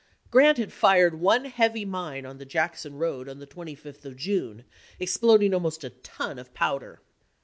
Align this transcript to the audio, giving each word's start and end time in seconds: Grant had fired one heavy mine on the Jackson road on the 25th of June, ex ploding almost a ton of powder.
Grant 0.31 0.57
had 0.57 0.73
fired 0.73 1.13
one 1.19 1.45
heavy 1.45 1.85
mine 1.85 2.25
on 2.25 2.39
the 2.39 2.43
Jackson 2.45 2.95
road 2.95 3.29
on 3.29 3.37
the 3.37 3.45
25th 3.45 4.03
of 4.03 4.15
June, 4.15 4.63
ex 4.99 5.15
ploding 5.17 5.53
almost 5.53 5.83
a 5.83 5.91
ton 5.91 6.39
of 6.39 6.51
powder. 6.55 7.01